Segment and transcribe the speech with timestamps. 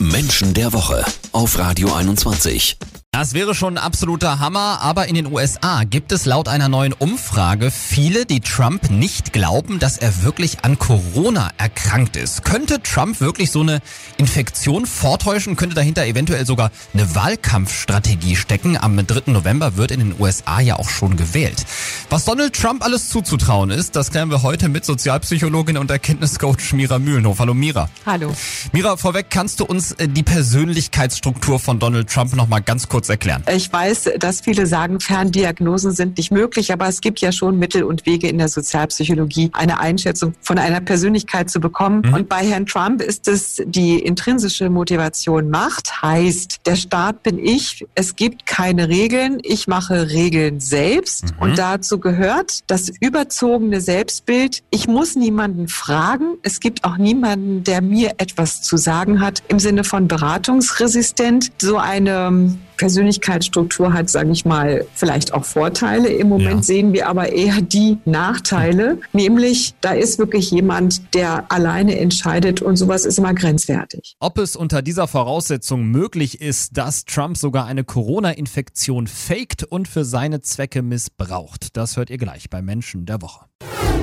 [0.00, 2.78] Menschen der Woche auf Radio 21.
[3.10, 6.92] Das wäre schon ein absoluter Hammer, aber in den USA gibt es laut einer neuen
[6.92, 12.44] Umfrage viele, die Trump nicht glauben, dass er wirklich an Corona erkrankt ist.
[12.44, 13.80] Könnte Trump wirklich so eine
[14.18, 15.56] Infektion vortäuschen?
[15.56, 18.76] Könnte dahinter eventuell sogar eine Wahlkampfstrategie stecken?
[18.76, 19.32] Am 3.
[19.32, 21.64] November wird in den USA ja auch schon gewählt.
[22.10, 26.98] Was Donald Trump alles zuzutrauen ist, das klären wir heute mit Sozialpsychologin und Erkenntniscoach Mira
[26.98, 27.38] Mühlenhof.
[27.38, 27.90] Hallo Mira.
[28.06, 28.32] Hallo.
[28.72, 33.10] Mira, vorweg kannst du uns äh, die Persönlichkeitsstruktur von Donald Trump noch mal ganz kurz
[33.10, 33.42] erklären?
[33.54, 37.82] Ich weiß, dass viele sagen, Ferndiagnosen sind nicht möglich, aber es gibt ja schon Mittel
[37.82, 42.04] und Wege in der Sozialpsychologie, eine Einschätzung von einer Persönlichkeit zu bekommen.
[42.06, 42.14] Mhm.
[42.14, 47.86] Und bei Herrn Trump ist es die intrinsische Motivation Macht, heißt, der Staat bin ich,
[47.94, 51.34] es gibt keine Regeln, ich mache Regeln selbst.
[51.34, 51.38] Mhm.
[51.38, 57.82] Und dazu gehört das überzogene Selbstbild, ich muss niemanden fragen, es gibt auch niemanden, der
[57.82, 61.52] mir etwas zu sagen hat, im Sinne von beratungsresistent.
[61.58, 66.08] So eine Persönlichkeitsstruktur hat, sage ich mal, vielleicht auch Vorteile.
[66.08, 66.62] Im Moment ja.
[66.62, 72.76] sehen wir aber eher die Nachteile, nämlich da ist wirklich jemand, der alleine entscheidet und
[72.76, 74.16] sowas ist immer grenzwertig.
[74.20, 80.04] Ob es unter dieser Voraussetzung möglich ist, dass Trump sogar eine Corona-Infektion faked und für
[80.04, 83.46] seine Zwecke missbraucht, das hört ihr gleich bei Menschen der Woche.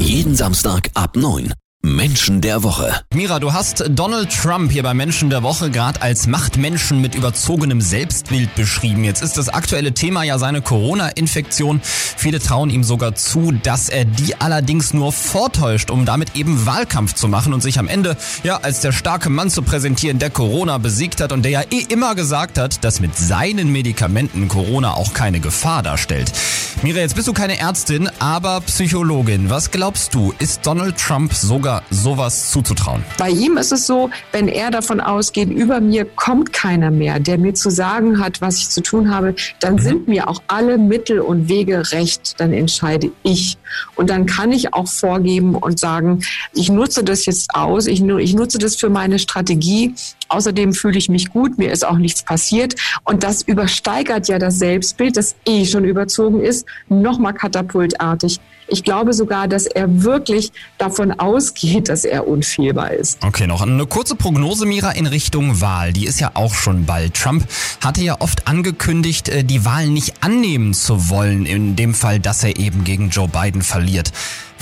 [0.00, 1.54] Jeden Samstag ab 9.
[1.84, 3.02] Menschen der Woche.
[3.12, 7.82] Mira, du hast Donald Trump hier bei Menschen der Woche gerade als Machtmenschen mit überzogenem
[7.82, 9.04] Selbstbild beschrieben.
[9.04, 11.82] Jetzt ist das aktuelle Thema ja seine Corona-Infektion.
[11.84, 17.12] Viele trauen ihm sogar zu, dass er die allerdings nur vortäuscht, um damit eben Wahlkampf
[17.12, 20.78] zu machen und sich am Ende ja als der starke Mann zu präsentieren, der Corona
[20.78, 25.12] besiegt hat und der ja eh immer gesagt hat, dass mit seinen Medikamenten Corona auch
[25.12, 26.32] keine Gefahr darstellt.
[26.80, 29.50] Mira, jetzt bist du keine Ärztin, aber Psychologin.
[29.50, 33.04] Was glaubst du, ist Donald Trump sogar sowas zuzutrauen?
[33.18, 37.38] Bei ihm ist es so, wenn er davon ausgeht, über mir kommt keiner mehr, der
[37.38, 39.80] mir zu sagen hat, was ich zu tun habe, dann mhm.
[39.80, 43.58] sind mir auch alle Mittel und Wege recht, dann entscheide ich.
[43.96, 48.34] Und dann kann ich auch vorgeben und sagen, ich nutze das jetzt aus, ich, ich
[48.34, 49.94] nutze das für meine Strategie.
[50.28, 52.74] Außerdem fühle ich mich gut, mir ist auch nichts passiert.
[53.04, 58.40] Und das übersteigert ja das Selbstbild, das eh schon überzogen ist, nochmal katapultartig.
[58.66, 63.18] Ich glaube sogar, dass er wirklich davon ausgeht, dass er unfehlbar ist.
[63.24, 65.92] Okay, noch eine kurze Prognose, Mira, in Richtung Wahl.
[65.92, 67.14] Die ist ja auch schon bald.
[67.14, 67.46] Trump
[67.82, 72.44] hatte ja oft angekündigt, äh, die Wahl nicht annehmen zu wollen, in dem Fall, dass
[72.44, 74.12] er eben gegen Joe Biden verliert.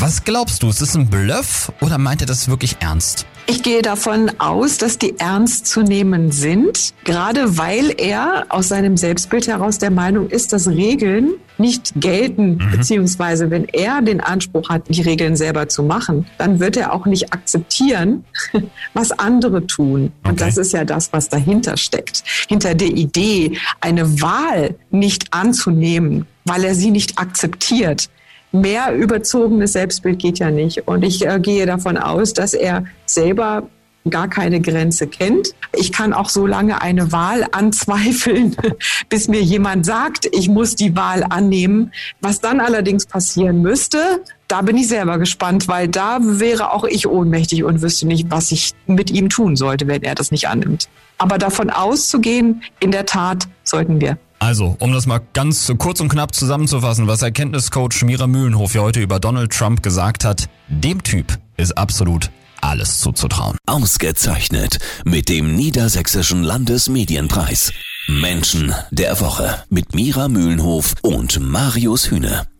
[0.02, 3.24] Was glaubst du, ist es ein Bluff oder meint er das wirklich ernst?
[3.46, 8.96] Ich gehe davon aus, dass die ernst zu nehmen sind, gerade weil er aus seinem
[8.96, 12.70] Selbstbild heraus der Meinung ist, dass Regeln nicht gelten, mhm.
[12.72, 17.06] beziehungsweise wenn er den Anspruch hat, die Regeln selber zu machen, dann wird er auch
[17.06, 18.24] nicht akzeptieren,
[18.94, 20.10] was andere tun.
[20.22, 20.30] Okay.
[20.30, 22.24] Und das ist ja das, was dahinter steckt.
[22.48, 28.08] Hinter der Idee, eine Wahl nicht anzunehmen, weil er sie nicht akzeptiert,
[28.52, 30.86] mehr überzogenes Selbstbild geht ja nicht.
[30.86, 33.68] Und ich äh, gehe davon aus, dass er selber
[34.10, 35.54] gar keine Grenze kennt.
[35.74, 38.56] Ich kann auch so lange eine Wahl anzweifeln,
[39.08, 41.92] bis mir jemand sagt, ich muss die Wahl annehmen.
[42.20, 47.06] Was dann allerdings passieren müsste, da bin ich selber gespannt, weil da wäre auch ich
[47.06, 50.88] ohnmächtig und wüsste nicht, was ich mit ihm tun sollte, wenn er das nicht annimmt.
[51.18, 54.18] Aber davon auszugehen, in der Tat sollten wir.
[54.42, 59.00] Also, um das mal ganz kurz und knapp zusammenzufassen, was Erkenntniscoach Mira Mühlenhof ja heute
[59.00, 62.28] über Donald Trump gesagt hat, dem Typ ist absolut
[62.60, 63.56] alles zuzutrauen.
[63.66, 67.72] Ausgezeichnet mit dem Niedersächsischen Landesmedienpreis.
[68.08, 72.51] Menschen der Woche mit Mira Mühlenhof und Marius Hühne.